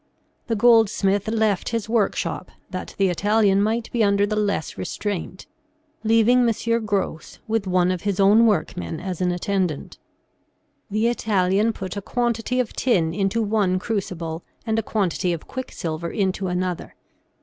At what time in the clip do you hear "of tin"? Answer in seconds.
12.59-13.13